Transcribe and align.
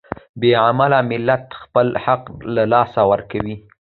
بې 0.39 0.49
علمه 0.61 0.87
ملت 1.09 1.45
خپل 1.61 1.87
حق 2.03 2.21
له 2.55 2.63
لاسه 2.73 3.01
ورکوي. 3.11 3.55